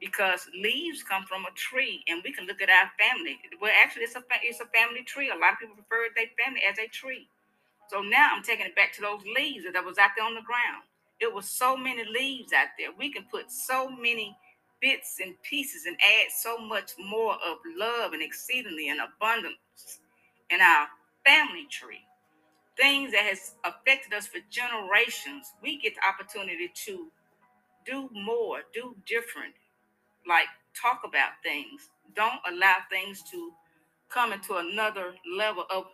Because 0.00 0.49
leaves 0.55 1.02
come 1.02 1.25
from 1.25 1.45
a 1.45 1.50
tree, 1.55 2.05
and 2.09 2.23
we 2.25 2.33
can 2.33 2.47
look 2.47 2.62
at 2.62 2.71
our 2.71 2.90
family. 2.99 3.38
Well, 3.61 3.73
actually, 3.83 4.05
it's 4.05 4.14
a 4.14 4.23
it's 4.43 4.61
a 4.61 4.67
family 4.67 5.02
tree. 5.05 5.31
A 5.31 5.38
lot 5.38 5.55
of 5.55 5.59
people 5.59 5.76
refer 5.76 6.07
to 6.09 6.14
their 6.14 6.31
family 6.38 6.62
as 6.71 6.78
a 6.78 6.88
tree. 6.88 7.28
So 7.88 8.02
now 8.02 8.31
I'm 8.35 8.43
taking 8.43 8.67
it 8.67 8.76
back 8.76 8.93
to 8.95 9.00
those 9.02 9.23
leaves 9.37 9.64
that 9.73 9.85
was 9.85 9.99
out 9.99 10.11
there 10.17 10.26
on 10.26 10.35
the 10.35 10.43
ground. 10.43 10.85
It 11.21 11.33
was 11.33 11.49
so 11.49 11.76
many 11.76 12.05
leaves 12.05 12.52
out 12.52 12.69
there. 12.78 12.90
We 12.97 13.12
can 13.12 13.25
put 13.31 13.50
so 13.50 13.90
many 13.90 14.37
bits 14.81 15.19
and 15.23 15.35
pieces 15.43 15.87
and 15.87 15.97
add 15.97 16.31
so 16.31 16.59
much 16.59 16.93
more 16.99 17.35
of 17.35 17.59
love 17.76 18.12
and 18.12 18.23
exceedingly 18.23 18.88
and 18.90 19.00
abundance 19.00 20.00
in 20.50 20.61
our 20.61 20.87
family 21.26 21.67
tree. 21.71 22.05
Things 22.76 23.12
that 23.12 23.23
has 23.23 23.55
affected 23.64 24.14
us 24.14 24.26
for 24.26 24.38
generations. 24.50 25.52
We 25.62 25.78
get 25.81 25.95
the 25.97 26.07
opportunity 26.07 26.71
to 26.87 27.09
do 27.87 28.11
more, 28.12 28.61
do 28.75 28.97
different, 29.07 29.55
like 30.28 30.47
talk 30.80 31.00
about 31.04 31.30
things. 31.42 31.88
Don't 32.14 32.40
allow 32.50 32.76
things 32.90 33.23
to 33.30 33.52
come 34.08 34.32
into 34.32 34.56
another 34.56 35.14
level 35.37 35.64
of 35.75 35.85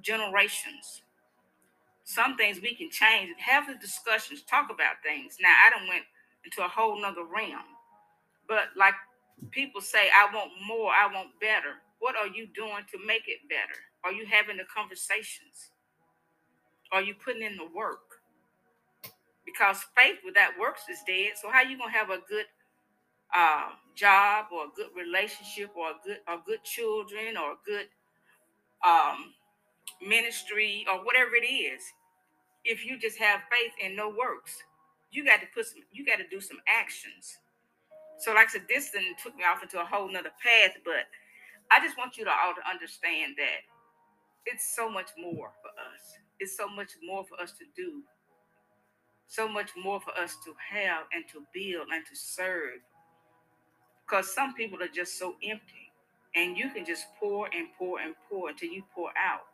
generations. 0.00 1.02
Some 2.04 2.36
things 2.36 2.60
we 2.60 2.74
can 2.74 2.90
change. 2.90 3.30
Have 3.38 3.66
the 3.66 3.74
discussions, 3.74 4.42
talk 4.42 4.70
about 4.70 5.02
things. 5.02 5.38
Now 5.40 5.54
I 5.66 5.70
don't 5.70 5.88
went 5.88 6.04
into 6.44 6.64
a 6.64 6.68
whole 6.68 7.00
nother 7.00 7.24
realm. 7.24 7.64
But 8.48 8.68
like 8.76 8.94
people 9.50 9.80
say, 9.80 10.08
I 10.14 10.32
want 10.34 10.50
more, 10.66 10.92
I 10.92 11.12
want 11.12 11.28
better. 11.40 11.82
What 11.98 12.16
are 12.16 12.28
you 12.28 12.46
doing 12.54 12.84
to 12.92 12.98
make 13.06 13.24
it 13.26 13.48
better? 13.48 13.78
Are 14.04 14.12
you 14.12 14.26
having 14.26 14.56
the 14.56 14.64
conversations? 14.64 15.70
Are 16.92 17.02
you 17.02 17.14
putting 17.14 17.42
in 17.42 17.56
the 17.56 17.66
work? 17.74 18.22
Because 19.44 19.84
faith 19.96 20.18
without 20.24 20.52
works 20.60 20.82
is 20.90 20.98
dead. 21.06 21.32
So 21.40 21.50
how 21.50 21.62
you 21.62 21.78
gonna 21.78 21.90
have 21.90 22.10
a 22.10 22.18
good 22.28 22.46
uh, 23.34 23.70
job 23.94 24.46
or 24.52 24.66
a 24.66 24.68
good 24.76 24.88
relationship 24.96 25.70
or 25.76 25.90
a 25.90 25.94
good 26.04 26.18
or 26.28 26.40
good 26.46 26.62
children 26.64 27.36
or 27.36 27.52
a 27.52 27.58
good 27.64 27.86
um, 28.86 29.34
ministry 30.06 30.86
or 30.92 31.04
whatever 31.04 31.36
it 31.36 31.46
is 31.46 31.82
if 32.64 32.84
you 32.84 32.98
just 32.98 33.18
have 33.18 33.40
faith 33.50 33.72
and 33.84 33.96
no 33.96 34.08
works 34.08 34.52
you 35.10 35.24
got 35.24 35.40
to 35.40 35.46
put 35.54 35.66
some 35.66 35.82
you 35.92 36.04
got 36.04 36.16
to 36.18 36.28
do 36.30 36.40
some 36.40 36.58
actions. 36.68 37.38
So 38.18 38.32
like 38.34 38.48
i 38.48 38.52
said 38.52 38.66
this 38.68 38.90
then 38.90 39.04
took 39.22 39.36
me 39.36 39.44
off 39.44 39.62
into 39.62 39.80
a 39.80 39.84
whole 39.84 40.10
nother 40.10 40.32
path 40.42 40.72
but 40.84 41.04
i 41.70 41.80
just 41.84 41.98
want 41.98 42.16
you 42.16 42.24
to 42.24 42.30
all 42.30 42.54
to 42.54 42.70
understand 42.70 43.34
that 43.38 43.60
it's 44.46 44.74
so 44.74 44.88
much 44.88 45.10
more 45.18 45.50
for 45.60 45.68
us. 45.70 46.18
It's 46.38 46.56
so 46.56 46.68
much 46.68 46.92
more 47.04 47.24
for 47.24 47.40
us 47.42 47.52
to 47.52 47.64
do. 47.76 48.02
So 49.26 49.48
much 49.48 49.70
more 49.76 50.00
for 50.00 50.16
us 50.16 50.36
to 50.44 50.54
have 50.70 51.06
and 51.12 51.24
to 51.32 51.42
build 51.52 51.88
and 51.92 52.06
to 52.06 52.14
serve 52.16 52.80
because 54.06 54.32
some 54.32 54.54
people 54.54 54.82
are 54.82 54.88
just 54.88 55.18
so 55.18 55.34
empty 55.42 55.90
and 56.34 56.56
you 56.56 56.70
can 56.70 56.84
just 56.84 57.06
pour 57.18 57.46
and 57.46 57.68
pour 57.78 58.00
and 58.00 58.14
pour 58.28 58.48
until 58.50 58.70
you 58.70 58.82
pour 58.94 59.10
out 59.10 59.46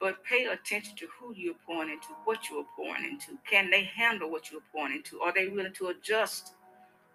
but 0.00 0.22
pay 0.24 0.44
attention 0.44 0.94
to 0.96 1.06
who 1.18 1.32
you're 1.34 1.54
pouring 1.66 1.88
into, 1.88 2.08
what 2.24 2.50
you're 2.50 2.66
pouring 2.76 3.04
into. 3.04 3.38
Can 3.50 3.70
they 3.70 3.84
handle 3.84 4.30
what 4.30 4.50
you're 4.50 4.60
pouring 4.70 4.96
into? 4.96 5.20
Are 5.20 5.32
they 5.32 5.48
willing 5.48 5.72
to 5.74 5.88
adjust 5.88 6.52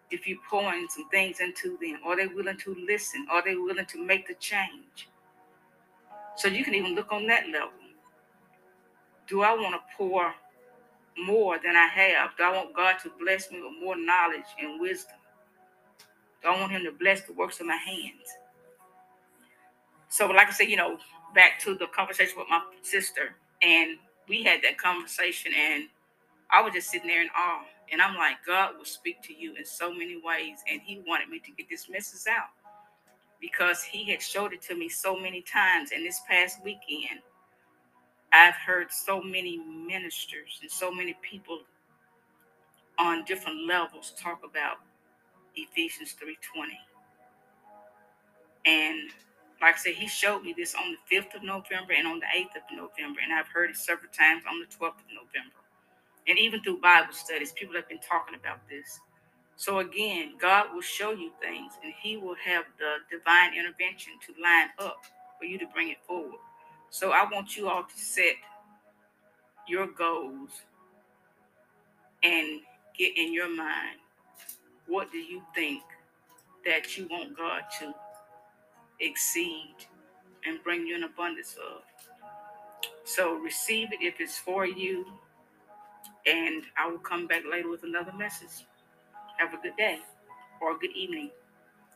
if 0.10 0.28
you're 0.28 0.40
pouring 0.50 0.88
some 0.90 1.08
things 1.10 1.40
into 1.40 1.78
them? 1.80 2.00
Are 2.04 2.16
they 2.16 2.26
willing 2.26 2.58
to 2.58 2.76
listen? 2.88 3.28
Are 3.30 3.44
they 3.44 3.56
willing 3.56 3.86
to 3.86 4.04
make 4.04 4.28
the 4.28 4.34
change? 4.36 5.08
So 6.36 6.48
you 6.48 6.64
can 6.64 6.74
even 6.74 6.96
look 6.96 7.12
on 7.12 7.28
that 7.28 7.48
level. 7.50 7.74
Do 9.28 9.44
I 9.44 9.54
want 9.54 9.76
to 9.76 9.82
pour 9.96 10.34
more 11.16 11.60
than 11.64 11.76
I 11.76 11.86
have? 11.86 12.32
Do 12.38 12.44
I 12.44 12.52
want 12.52 12.76
God 12.76 12.96
to 13.04 13.12
bless 13.20 13.52
me 13.52 13.62
with 13.62 13.74
more 13.80 13.98
knowledge 13.98 14.50
and 14.60 14.82
wisdom? 14.82 15.19
I 16.46 16.60
want 16.60 16.72
Him 16.72 16.84
to 16.86 16.92
bless 16.92 17.22
the 17.24 17.34
works 17.34 17.60
of 17.60 17.68
my 17.68 17.76
hands? 17.76 18.28
So, 20.10 20.28
like 20.28 20.48
I 20.48 20.52
said, 20.52 20.70
you 20.70 20.78
know, 20.78 20.98
back 21.36 21.60
to 21.62 21.76
the 21.76 21.88
conversation 21.88 22.36
with 22.38 22.48
my 22.50 22.62
sister, 22.82 23.36
and 23.62 23.98
we 24.28 24.44
had 24.44 24.62
that 24.64 24.78
conversation, 24.78 25.52
and 25.58 25.84
I 26.52 26.62
was 26.62 26.74
just 26.74 26.90
sitting 26.90 27.08
there 27.08 27.22
in 27.22 27.30
awe. 27.36 27.64
And 27.92 28.02
I'm 28.02 28.16
like, 28.16 28.38
God 28.46 28.78
will 28.78 28.86
speak 28.86 29.22
to 29.24 29.34
you 29.34 29.56
in 29.56 29.66
so 29.66 29.92
many 29.92 30.22
ways, 30.24 30.60
and 30.72 30.82
He 30.82 31.02
wanted 31.08 31.30
me 31.30 31.40
to 31.40 31.52
get 31.52 31.70
this 31.70 31.90
message 31.90 32.32
out 32.32 32.50
because 33.42 33.84
He 33.84 34.10
had 34.10 34.22
showed 34.22 34.54
it 34.54 34.62
to 34.64 34.76
me 34.76 34.90
so 34.90 35.18
many 35.20 35.42
times. 35.42 35.92
And 35.94 36.06
this 36.06 36.22
past 36.30 36.64
weekend, 36.64 37.22
I've 38.32 38.56
heard 38.56 38.92
so 38.92 39.22
many 39.22 39.58
ministers 39.58 40.60
and 40.62 40.70
so 40.70 40.92
many 40.92 41.16
people 41.22 41.62
on 43.00 43.24
different 43.26 43.66
levels 43.66 44.14
talk 44.20 44.42
about 44.44 44.78
Ephesians 45.70 46.14
3:20. 46.14 46.78
And 48.66 49.12
like 49.62 49.76
I 49.76 49.78
said, 49.78 49.96
he 49.96 50.08
showed 50.08 50.44
me 50.44 50.54
this 50.56 50.76
on 50.76 50.96
the 50.96 51.16
5th 51.16 51.36
of 51.36 51.44
November 51.44 51.94
and 51.94 52.08
on 52.08 52.20
the 52.20 52.28
8th 52.34 52.56
of 52.56 52.64
November. 52.72 53.20
And 53.24 53.34
I've 53.34 53.48
heard 53.48 53.70
it 53.70 53.78
several 53.78 54.12
times 54.12 54.44
on 54.50 54.60
the 54.60 54.66
12th 54.68 55.00
of 55.00 55.10
November. 55.14 55.56
And 56.28 56.38
even 56.38 56.62
through 56.62 56.80
Bible 56.80 57.14
studies, 57.14 57.52
people 57.52 57.76
have 57.76 57.90
been 57.90 58.00
talking 58.00 58.36
about 58.36 58.60
this. 58.70 59.00
So 59.56 59.80
again, 59.80 60.36
God 60.40 60.68
will 60.74 60.82
show 60.82 61.12
you 61.12 61.32
things 61.42 61.74
and 61.84 61.94
he 62.02 62.16
will 62.16 62.36
have 62.46 62.66
the 62.78 62.98
divine 63.12 63.58
intervention 63.58 64.14
to 64.28 64.42
line 64.42 64.70
up 64.80 65.04
for 65.38 65.46
you 65.46 65.58
to 65.58 65.68
bring 65.68 65.90
it 65.90 65.98
forward. 66.08 66.40
So 66.90 67.12
I 67.12 67.26
want 67.30 67.58
you 67.58 67.68
all 67.68 67.84
to 67.84 68.00
set 68.00 68.36
your 69.68 69.88
goals 69.88 70.50
and 72.24 72.62
get 72.98 73.18
in 73.18 73.34
your 73.34 73.54
mind 73.54 74.00
what 74.90 75.12
do 75.12 75.18
you 75.18 75.42
think 75.56 75.84
that 76.66 76.98
you 76.98 77.08
want 77.10 77.38
God 77.38 77.62
to 77.80 77.94
exceed 79.00 79.76
and 80.46 80.64
bring 80.64 80.86
you 80.86 80.96
an 80.96 81.04
abundance 81.04 81.56
of. 81.56 81.82
So 83.04 83.36
receive 83.36 83.92
it 83.92 84.02
if 84.02 84.20
it's 84.20 84.38
for 84.38 84.66
you. 84.66 85.06
And 86.26 86.64
I 86.78 86.90
will 86.90 87.00
come 87.00 87.28
back 87.28 87.44
later 87.50 87.70
with 87.70 87.84
another 87.84 88.14
message. 88.14 88.66
Have 89.38 89.54
a 89.54 89.58
good 89.58 89.76
day 89.78 90.00
or 90.62 90.76
a 90.76 90.78
good 90.78 90.92
evening. 90.96 91.32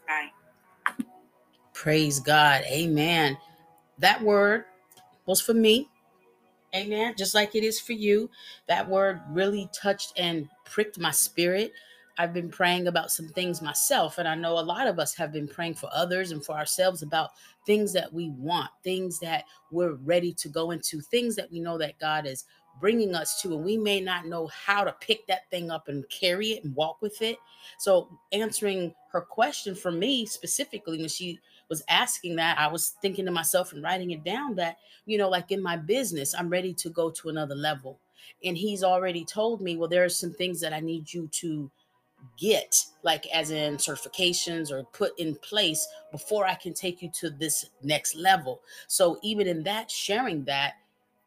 Bye. 0.08 0.30
Praise 1.74 2.20
God. 2.20 2.64
Amen. 2.66 3.38
That 4.00 4.22
word 4.22 4.66
was 5.26 5.42
for 5.42 5.54
me. 5.54 5.90
Amen. 6.76 7.14
Just 7.18 7.36
like 7.36 7.54
it 7.56 7.64
is 7.64 7.80
for 7.80 7.94
you. 7.94 8.30
That 8.68 8.90
word 8.90 9.22
really 9.30 9.70
touched 9.74 10.14
and 10.18 10.50
pricked 10.66 11.00
my 11.00 11.12
spirit. 11.12 11.74
I've 12.18 12.34
been 12.34 12.50
praying 12.50 12.88
about 12.88 13.12
some 13.12 13.28
things 13.30 13.62
myself, 13.62 14.20
and 14.20 14.28
I 14.28 14.36
know 14.36 14.60
a 14.60 14.62
lot 14.62 14.88
of 14.88 15.00
us 15.00 15.16
have 15.16 15.32
been 15.32 15.48
praying 15.48 15.76
for 15.76 15.90
others 15.92 16.32
and 16.32 16.46
for 16.46 16.56
ourselves 16.56 17.02
about 17.02 17.32
things 17.66 17.92
that 17.94 18.14
we 18.14 18.30
want, 18.30 18.70
things 18.84 19.20
that 19.20 19.46
we're 19.72 19.94
ready 19.94 20.32
to 20.34 20.50
go 20.50 20.72
into, 20.72 21.02
things 21.02 21.36
that 21.36 21.52
we 21.52 21.60
know 21.60 21.78
that 21.80 21.98
God 22.00 22.28
is 22.28 22.46
bringing 22.80 23.16
us 23.16 23.42
to, 23.42 23.56
and 23.56 23.64
we 23.64 23.78
may 23.78 24.00
not 24.00 24.28
know 24.28 24.48
how 24.48 24.84
to 24.84 24.96
pick 25.00 25.26
that 25.28 25.50
thing 25.50 25.72
up 25.72 25.88
and 25.88 26.08
carry 26.10 26.50
it 26.50 26.64
and 26.64 26.76
walk 26.76 27.02
with 27.02 27.22
it. 27.22 27.38
So, 27.80 28.10
answering 28.32 28.94
her 29.12 29.22
question 29.22 29.74
for 29.74 29.92
me 29.92 30.26
specifically, 30.26 31.00
when 31.00 31.10
she 31.10 31.40
was 31.70 31.84
asking 31.90 32.36
that, 32.36 32.60
I 32.60 32.68
was 32.68 32.94
thinking 33.02 33.26
to 33.26 33.32
myself 33.32 33.74
and 33.74 33.84
writing 33.84 34.12
it 34.12 34.24
down 34.24 34.56
that, 34.56 34.78
you 35.06 35.18
know, 35.18 35.30
like 35.30 35.52
in 35.52 35.62
my 35.62 35.78
business, 35.78 36.36
I'm 36.38 36.50
ready 36.50 36.74
to 36.76 36.90
go 36.90 37.10
to 37.10 37.30
another 37.30 37.56
level. 37.56 38.00
And 38.44 38.58
he's 38.58 38.84
already 38.84 39.26
told 39.26 39.62
me, 39.62 39.78
well, 39.78 39.90
there 39.90 40.04
are 40.04 40.10
some 40.10 40.34
things 40.34 40.60
that 40.62 40.74
I 40.74 40.80
need 40.80 41.12
you 41.12 41.28
to 41.40 41.72
get, 42.38 42.86
like 43.04 43.28
as 43.34 43.52
in 43.52 43.78
certifications 43.78 44.72
or 44.72 44.84
put 44.94 45.18
in 45.20 45.36
place 45.36 45.88
before 46.12 46.46
I 46.46 46.56
can 46.56 46.74
take 46.74 47.02
you 47.02 47.10
to 47.20 47.30
this 47.30 47.66
next 47.82 48.16
level. 48.16 48.62
So, 48.88 49.20
even 49.24 49.48
in 49.48 49.64
that, 49.64 49.90
sharing 49.90 50.44
that, 50.46 50.74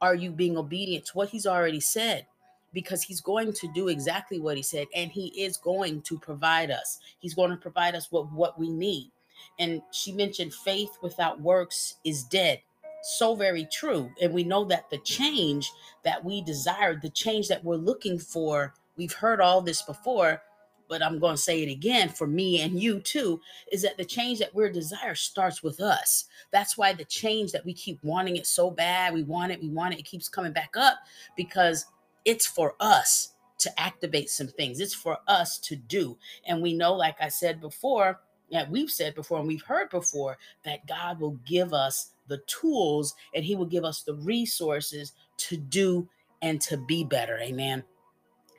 are 0.00 0.14
you 0.14 0.30
being 0.30 0.56
obedient 0.56 1.06
to 1.06 1.12
what 1.14 1.30
he's 1.30 1.46
already 1.46 1.80
said? 1.80 2.26
Because 2.72 3.02
he's 3.02 3.20
going 3.20 3.52
to 3.54 3.68
do 3.72 3.88
exactly 3.88 4.38
what 4.38 4.56
he 4.56 4.62
said, 4.62 4.86
and 4.94 5.10
he 5.10 5.28
is 5.42 5.56
going 5.56 6.02
to 6.02 6.18
provide 6.18 6.70
us. 6.70 6.98
He's 7.18 7.34
going 7.34 7.50
to 7.50 7.56
provide 7.56 7.94
us 7.94 8.10
what, 8.10 8.30
what 8.32 8.58
we 8.58 8.68
need. 8.68 9.10
And 9.58 9.82
she 9.90 10.12
mentioned 10.12 10.52
faith 10.52 10.98
without 11.02 11.40
works 11.40 11.96
is 12.04 12.24
dead. 12.24 12.60
So 13.02 13.36
very 13.36 13.66
true. 13.72 14.10
And 14.20 14.32
we 14.32 14.42
know 14.42 14.64
that 14.64 14.90
the 14.90 14.98
change 14.98 15.70
that 16.04 16.24
we 16.24 16.42
desire, 16.42 16.98
the 17.00 17.08
change 17.08 17.48
that 17.48 17.64
we're 17.64 17.76
looking 17.76 18.18
for, 18.18 18.74
we've 18.96 19.12
heard 19.12 19.40
all 19.40 19.60
this 19.60 19.82
before, 19.82 20.42
but 20.88 21.02
I'm 21.02 21.18
going 21.18 21.36
to 21.36 21.42
say 21.42 21.62
it 21.62 21.70
again 21.70 22.08
for 22.08 22.26
me 22.26 22.62
and 22.62 22.80
you 22.80 23.00
too 23.00 23.40
is 23.70 23.82
that 23.82 23.96
the 23.96 24.04
change 24.04 24.38
that 24.38 24.54
we're 24.54 24.70
desire 24.70 25.14
starts 25.14 25.62
with 25.62 25.80
us. 25.80 26.26
That's 26.50 26.76
why 26.76 26.92
the 26.92 27.04
change 27.04 27.52
that 27.52 27.64
we 27.64 27.72
keep 27.72 28.02
wanting 28.02 28.36
it 28.36 28.46
so 28.46 28.70
bad, 28.70 29.14
we 29.14 29.22
want 29.22 29.52
it, 29.52 29.60
we 29.60 29.68
want 29.68 29.94
it, 29.94 30.00
it 30.00 30.04
keeps 30.04 30.28
coming 30.28 30.52
back 30.52 30.74
up 30.76 30.98
because 31.36 31.86
it's 32.24 32.46
for 32.46 32.74
us 32.80 33.34
to 33.58 33.80
activate 33.80 34.30
some 34.30 34.48
things. 34.48 34.80
It's 34.80 34.94
for 34.94 35.18
us 35.26 35.58
to 35.60 35.76
do. 35.76 36.16
And 36.46 36.62
we 36.62 36.74
know, 36.74 36.94
like 36.94 37.16
I 37.20 37.28
said 37.28 37.60
before, 37.60 38.20
that 38.52 38.70
we've 38.70 38.90
said 38.90 39.14
before 39.14 39.38
and 39.38 39.48
we've 39.48 39.62
heard 39.62 39.90
before, 39.90 40.38
that 40.64 40.86
God 40.86 41.18
will 41.20 41.38
give 41.46 41.72
us 41.72 42.12
the 42.28 42.38
tools 42.46 43.14
and 43.34 43.44
He 43.44 43.56
will 43.56 43.66
give 43.66 43.84
us 43.84 44.02
the 44.02 44.14
resources 44.14 45.12
to 45.38 45.56
do 45.56 46.08
and 46.42 46.60
to 46.62 46.76
be 46.76 47.04
better. 47.04 47.38
Amen. 47.38 47.82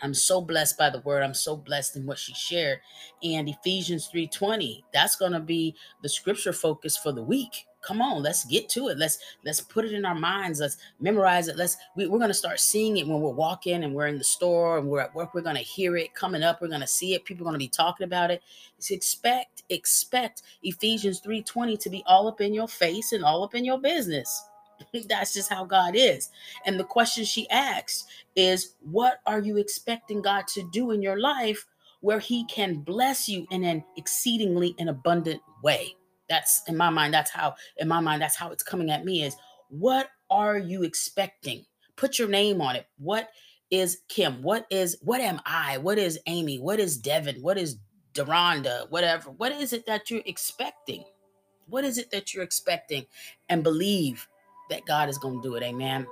I'm 0.01 0.13
so 0.13 0.41
blessed 0.41 0.77
by 0.77 0.89
the 0.89 1.01
word. 1.01 1.23
I'm 1.23 1.33
so 1.33 1.55
blessed 1.55 1.95
in 1.95 2.05
what 2.05 2.17
she 2.17 2.33
shared. 2.33 2.79
And 3.23 3.49
Ephesians 3.49 4.09
3:20, 4.13 4.83
that's 4.93 5.15
going 5.15 5.31
to 5.31 5.39
be 5.39 5.75
the 6.01 6.09
scripture 6.09 6.53
focus 6.53 6.97
for 6.97 7.11
the 7.11 7.23
week. 7.23 7.65
Come 7.81 8.01
on, 8.01 8.21
let's 8.21 8.43
get 8.43 8.67
to 8.69 8.89
it. 8.89 8.97
Let's 8.97 9.19
let's 9.45 9.61
put 9.61 9.85
it 9.85 9.93
in 9.93 10.05
our 10.05 10.15
minds. 10.15 10.59
Let's 10.59 10.77
memorize 10.99 11.47
it. 11.47 11.55
Let's 11.55 11.77
we, 11.95 12.07
we're 12.07 12.17
going 12.17 12.29
to 12.29 12.33
start 12.33 12.59
seeing 12.59 12.97
it 12.97 13.07
when 13.07 13.21
we're 13.21 13.31
walking 13.31 13.83
and 13.83 13.93
we're 13.93 14.07
in 14.07 14.17
the 14.17 14.23
store 14.23 14.77
and 14.77 14.87
we're 14.87 14.99
at 14.99 15.15
work. 15.15 15.33
We're 15.33 15.41
going 15.41 15.55
to 15.55 15.61
hear 15.61 15.95
it 15.95 16.13
coming 16.13 16.43
up. 16.43 16.61
We're 16.61 16.67
going 16.67 16.81
to 16.81 16.87
see 16.87 17.13
it. 17.13 17.23
People 17.23 17.43
are 17.43 17.49
going 17.49 17.59
to 17.59 17.65
be 17.65 17.69
talking 17.69 18.05
about 18.05 18.31
it. 18.31 18.41
It's 18.77 18.91
expect 18.91 19.63
expect 19.69 20.41
Ephesians 20.63 21.21
3:20 21.21 21.79
to 21.79 21.89
be 21.89 22.03
all 22.07 22.27
up 22.27 22.41
in 22.41 22.53
your 22.53 22.67
face 22.67 23.13
and 23.13 23.23
all 23.23 23.43
up 23.43 23.55
in 23.55 23.63
your 23.63 23.79
business. 23.79 24.43
That's 25.07 25.33
just 25.33 25.49
how 25.51 25.65
God 25.65 25.95
is. 25.95 26.29
And 26.65 26.79
the 26.79 26.83
question 26.83 27.25
she 27.25 27.49
asked 27.49 28.07
is, 28.35 28.75
What 28.81 29.19
are 29.25 29.39
you 29.39 29.57
expecting 29.57 30.21
God 30.21 30.47
to 30.49 30.63
do 30.71 30.91
in 30.91 31.01
your 31.01 31.19
life 31.19 31.65
where 32.01 32.19
He 32.19 32.45
can 32.45 32.79
bless 32.79 33.27
you 33.27 33.47
in 33.51 33.63
an 33.63 33.83
exceedingly 33.95 34.75
and 34.79 34.89
abundant 34.89 35.41
way? 35.63 35.95
That's 36.29 36.63
in 36.67 36.75
my 36.75 36.89
mind, 36.89 37.13
that's 37.13 37.31
how, 37.31 37.55
in 37.77 37.87
my 37.87 37.99
mind, 37.99 38.21
that's 38.21 38.35
how 38.35 38.51
it's 38.51 38.63
coming 38.63 38.91
at 38.91 39.05
me 39.05 39.23
is 39.23 39.35
what 39.69 40.09
are 40.29 40.57
you 40.57 40.83
expecting? 40.83 41.65
Put 41.95 42.19
your 42.19 42.27
name 42.27 42.61
on 42.61 42.75
it. 42.75 42.87
What 42.97 43.29
is 43.71 43.99
Kim? 44.07 44.43
What 44.43 44.65
is, 44.69 44.97
what 45.01 45.21
am 45.21 45.41
I? 45.45 45.77
What 45.77 45.97
is 45.97 46.19
Amy? 46.25 46.59
What 46.59 46.79
is 46.79 46.97
Devin? 46.97 47.41
What 47.41 47.57
is 47.57 47.77
Deronda? 48.13 48.87
Whatever. 48.89 49.31
What 49.31 49.51
is 49.51 49.73
it 49.73 49.85
that 49.85 50.09
you're 50.09 50.21
expecting? 50.25 51.03
What 51.67 51.83
is 51.83 51.97
it 51.97 52.11
that 52.11 52.33
you're 52.33 52.43
expecting? 52.43 53.05
And 53.49 53.63
believe 53.63 54.27
that 54.69 54.85
God 54.85 55.09
is 55.09 55.17
going 55.17 55.41
to 55.41 55.47
do 55.47 55.55
it. 55.55 55.63
Amen. 55.63 56.07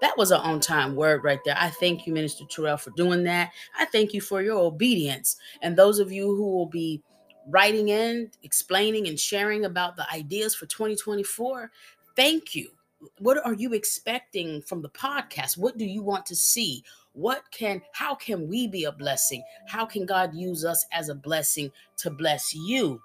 That 0.00 0.16
was 0.18 0.30
an 0.30 0.40
on 0.40 0.60
time 0.60 0.96
word 0.96 1.24
right 1.24 1.40
there. 1.44 1.56
I 1.58 1.70
thank 1.70 2.06
you, 2.06 2.12
Minister 2.12 2.44
Terrell, 2.44 2.76
for 2.76 2.90
doing 2.90 3.24
that. 3.24 3.52
I 3.78 3.84
thank 3.86 4.12
you 4.12 4.20
for 4.20 4.42
your 4.42 4.58
obedience. 4.58 5.36
And 5.62 5.76
those 5.76 5.98
of 5.98 6.12
you 6.12 6.34
who 6.34 6.50
will 6.50 6.66
be 6.66 7.02
writing 7.48 7.88
in, 7.88 8.30
explaining, 8.42 9.08
and 9.08 9.18
sharing 9.18 9.64
about 9.64 9.96
the 9.96 10.10
ideas 10.12 10.54
for 10.54 10.66
2024, 10.66 11.70
thank 12.16 12.54
you. 12.54 12.70
What 13.18 13.44
are 13.44 13.54
you 13.54 13.74
expecting 13.74 14.62
from 14.62 14.80
the 14.82 14.88
podcast? 14.90 15.58
What 15.58 15.76
do 15.76 15.84
you 15.84 16.02
want 16.02 16.24
to 16.26 16.36
see? 16.36 16.82
What 17.12 17.42
can, 17.50 17.80
how 17.92 18.14
can 18.14 18.48
we 18.48 18.66
be 18.66 18.84
a 18.84 18.92
blessing? 18.92 19.42
How 19.68 19.84
can 19.84 20.04
God 20.04 20.34
use 20.34 20.64
us 20.64 20.84
as 20.90 21.08
a 21.08 21.14
blessing 21.14 21.70
to 21.98 22.10
bless 22.10 22.54
you 22.54 23.00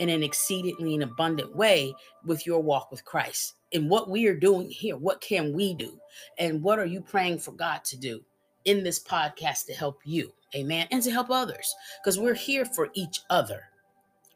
in 0.00 0.08
an 0.08 0.22
exceedingly 0.22 0.94
and 0.94 1.04
abundant 1.04 1.54
way 1.54 1.94
with 2.24 2.46
your 2.46 2.62
walk 2.62 2.90
with 2.90 3.04
Christ? 3.04 3.54
In 3.74 3.88
what 3.88 4.08
we 4.08 4.26
are 4.26 4.36
doing 4.36 4.70
here. 4.70 4.96
What 4.96 5.20
can 5.20 5.52
we 5.52 5.74
do? 5.74 5.98
And 6.38 6.62
what 6.62 6.78
are 6.78 6.86
you 6.86 7.00
praying 7.00 7.40
for 7.40 7.52
God 7.52 7.84
to 7.84 7.96
do 7.96 8.22
in 8.64 8.82
this 8.82 9.02
podcast 9.02 9.66
to 9.66 9.74
help 9.74 10.00
you? 10.04 10.32
Amen. 10.54 10.86
And 10.90 11.02
to 11.02 11.10
help 11.10 11.30
others 11.30 11.74
because 12.02 12.18
we're 12.18 12.34
here 12.34 12.64
for 12.64 12.88
each 12.94 13.20
other. 13.28 13.64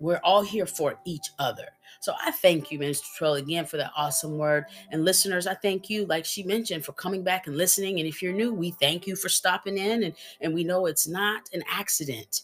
We're 0.00 0.20
all 0.22 0.42
here 0.42 0.66
for 0.66 0.98
each 1.04 1.30
other. 1.38 1.68
So 2.00 2.12
I 2.20 2.30
thank 2.30 2.70
you, 2.70 2.78
Minister 2.78 3.06
Terrell, 3.16 3.34
again 3.34 3.64
for 3.64 3.76
that 3.78 3.92
awesome 3.96 4.38
word. 4.38 4.66
And 4.90 5.04
listeners, 5.04 5.46
I 5.46 5.54
thank 5.54 5.88
you, 5.88 6.06
like 6.06 6.24
she 6.24 6.42
mentioned, 6.42 6.84
for 6.84 6.92
coming 6.92 7.22
back 7.22 7.46
and 7.46 7.56
listening. 7.56 7.98
And 7.98 8.08
if 8.08 8.22
you're 8.22 8.32
new, 8.32 8.52
we 8.52 8.72
thank 8.72 9.06
you 9.06 9.16
for 9.16 9.28
stopping 9.28 9.78
in. 9.78 10.04
And, 10.04 10.14
and 10.40 10.54
we 10.54 10.62
know 10.62 10.86
it's 10.86 11.08
not 11.08 11.48
an 11.52 11.64
accident. 11.68 12.42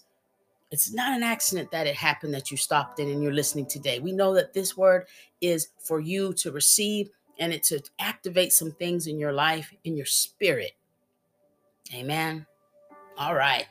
It's 0.75 0.93
not 0.93 1.17
an 1.17 1.23
accident 1.23 1.71
that 1.71 1.87
it 1.87 1.95
happened 1.95 2.35
that 2.35 2.51
you 2.51 2.57
stopped 2.57 2.99
in 2.99 3.09
and 3.09 3.23
you're 3.23 3.33
listening 3.33 3.65
today. 3.65 4.01
We 4.01 4.11
know 4.11 4.35
that 4.35 4.53
this 4.53 4.77
word 4.77 5.07
is 5.41 5.69
for 5.79 6.01
you 6.01 6.33
to 6.35 6.51
receive 6.51 7.11
and 7.39 7.53
it 7.53 7.63
to 7.65 7.81
activate 8.01 8.53
some 8.53 8.73
things 8.73 9.07
in 9.07 9.17
your 9.17 9.33
life, 9.33 9.73
in 9.85 9.97
your 9.97 10.07
spirit. 10.07 10.73
Amen. 11.95 12.45
All 13.17 13.37
right. 13.37 13.67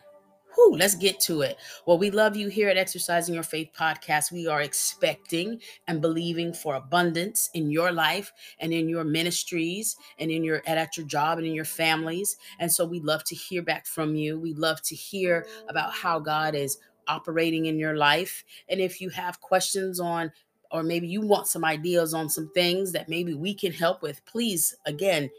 Whew, 0.55 0.77
let's 0.77 0.95
get 0.95 1.19
to 1.21 1.41
it. 1.41 1.57
Well, 1.85 1.97
we 1.97 2.09
love 2.09 2.37
you 2.37 2.47
here 2.47 2.69
at 2.69 2.77
Exercising 2.77 3.33
Your 3.33 3.43
Faith 3.43 3.71
podcast. 3.77 4.31
We 4.31 4.47
are 4.47 4.61
expecting 4.61 5.59
and 5.87 5.99
believing 5.99 6.53
for 6.53 6.75
abundance 6.75 7.49
in 7.53 7.69
your 7.69 7.91
life 7.91 8.31
and 8.59 8.71
in 8.71 8.87
your 8.87 9.03
ministries 9.03 9.97
and 10.19 10.31
in 10.31 10.41
your 10.41 10.61
at 10.67 10.95
your 10.95 11.07
job 11.07 11.39
and 11.39 11.47
in 11.47 11.53
your 11.53 11.65
families. 11.65 12.37
And 12.59 12.71
so 12.71 12.85
we 12.85 13.01
love 13.01 13.25
to 13.25 13.35
hear 13.35 13.61
back 13.61 13.85
from 13.85 14.15
you. 14.15 14.39
We 14.39 14.53
love 14.53 14.81
to 14.83 14.95
hear 14.95 15.47
about 15.67 15.91
how 15.91 16.19
God 16.19 16.55
is 16.55 16.77
operating 17.07 17.65
in 17.65 17.79
your 17.79 17.95
life. 17.95 18.43
And 18.69 18.79
if 18.79 19.01
you 19.01 19.09
have 19.09 19.41
questions 19.41 19.99
on 19.99 20.31
or 20.71 20.83
maybe 20.83 21.07
you 21.07 21.21
want 21.21 21.47
some 21.47 21.63
ideas 21.63 22.13
on 22.13 22.29
some 22.29 22.49
things 22.53 22.91
that 22.91 23.07
maybe 23.07 23.33
we 23.33 23.53
can 23.53 23.71
help 23.71 24.01
with, 24.01 24.25
please 24.25 24.75
again 24.85 25.29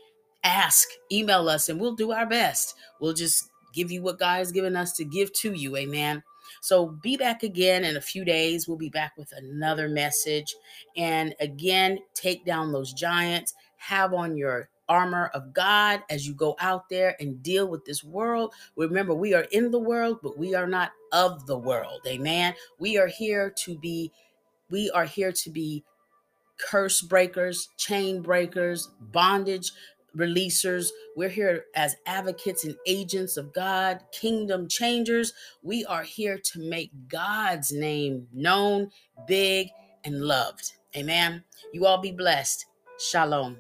ask, 0.45 0.89
email 1.11 1.49
us, 1.49 1.69
and 1.69 1.81
we'll 1.81 1.97
do 1.97 2.13
our 2.13 2.27
best. 2.27 2.77
We'll 3.01 3.15
just 3.15 3.51
give 3.73 3.91
you 3.91 4.03
what 4.03 4.19
God 4.19 4.39
has 4.39 4.53
given 4.53 4.77
us 4.77 4.93
to 4.93 5.05
give 5.05 5.33
to 5.35 5.53
you. 5.53 5.77
Amen. 5.77 6.23
So 6.61 6.89
be 7.03 7.17
back 7.17 7.43
again 7.43 7.85
in 7.85 7.97
a 7.97 8.01
few 8.01 8.25
days. 8.25 8.69
We'll 8.69 8.77
be 8.77 8.91
back 8.91 9.17
with 9.17 9.33
another 9.37 9.89
message. 9.89 10.55
And 10.97 11.35
again, 11.41 11.99
take 12.15 12.45
down 12.45 12.73
those 12.73 12.93
giants, 12.93 13.55
have 13.77 14.15
on 14.15 14.37
your 14.37 14.69
armor 14.89 15.31
of 15.35 15.53
God 15.53 16.03
as 16.11 16.27
you 16.27 16.35
go 16.35 16.57
out 16.61 16.89
there 16.89 17.17
and 17.21 17.43
deal 17.43 17.69
with 17.69 17.85
this 17.85 18.05
world. 18.05 18.53
Remember, 18.77 19.15
we 19.15 19.35
are 19.35 19.47
in 19.53 19.71
the 19.71 19.79
world, 19.79 20.19
but 20.23 20.39
we 20.39 20.55
are 20.55 20.67
not 20.67 20.93
of 21.13 21.47
the 21.47 21.59
world. 21.59 22.01
Amen. 22.07 22.55
We 22.79 22.99
are 22.99 23.07
here 23.07 23.53
to 23.65 23.79
be 23.79 24.13
we 24.71 24.91
are 24.91 25.05
here 25.05 25.33
to 25.33 25.51
be 25.51 25.85
curse 26.59 27.03
breakers, 27.03 27.69
chain 27.77 28.23
breakers, 28.23 28.89
bondage 29.13 29.73
releasers. 30.17 30.89
We're 31.17 31.29
here 31.29 31.67
as 31.75 31.97
advocates 32.07 32.65
and 32.65 32.77
agents 32.87 33.37
of 33.37 33.53
God, 33.53 34.01
kingdom 34.13 34.69
changers. 34.69 35.33
We 35.63 35.85
are 35.87 36.03
here 36.03 36.39
to 36.39 36.61
make 36.61 36.91
God's 37.09 37.73
name 37.73 38.27
known, 38.33 38.91
big, 39.27 39.69
and 40.05 40.23
loved. 40.23 40.73
Amen. 40.97 41.43
You 41.73 41.87
all 41.87 41.99
be 41.99 42.13
blessed. 42.13 42.67
Shalom. 42.99 43.59